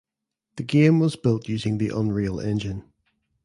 The 0.55 0.63
game 0.63 0.99
was 0.99 1.15
built 1.15 1.47
using 1.47 1.77
the 1.77 1.89
Unreal 1.95 2.39
Engine. 2.39 2.91